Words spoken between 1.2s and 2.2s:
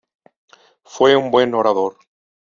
buen orador.